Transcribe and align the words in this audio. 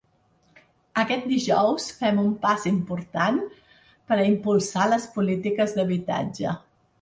Aquest 1.01 1.27
dijous 1.33 1.85
fem 1.99 2.21
un 2.21 2.31
pas 2.45 2.65
important 2.71 3.37
per 3.51 4.17
a 4.17 4.25
impulsar 4.31 4.89
les 4.95 5.07
polítiques 5.19 5.77
d’habitatge. 5.79 6.57